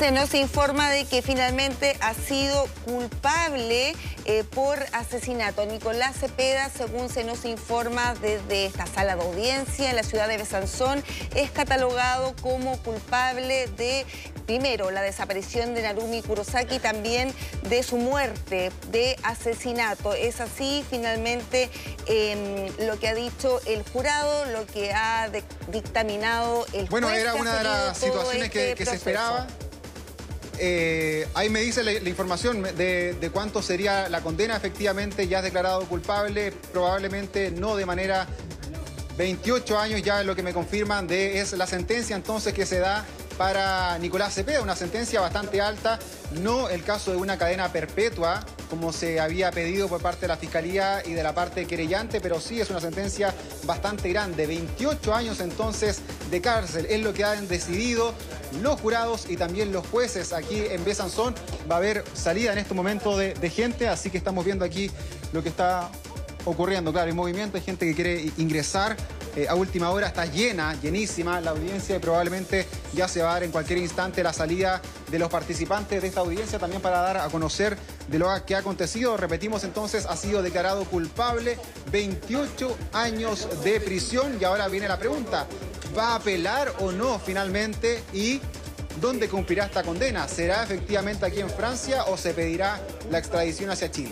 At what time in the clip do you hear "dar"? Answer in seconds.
73.34-73.44, 77.00-77.18